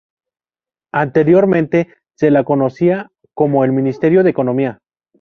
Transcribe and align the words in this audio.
Anteriormente 0.93 1.93
se 2.17 2.31
la 2.31 2.43
conocía 2.43 3.11
como 3.35 3.63
el 3.63 3.71
"Ministerio 3.71 4.23
de 4.23 4.31
Economía". 4.31 4.79